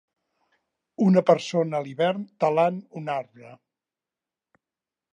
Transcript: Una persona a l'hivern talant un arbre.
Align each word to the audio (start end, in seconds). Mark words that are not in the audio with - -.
Una 1.07 1.23
persona 1.27 1.79
a 1.79 1.83
l'hivern 1.87 2.25
talant 2.45 2.83
un 3.03 3.15
arbre. 3.19 3.55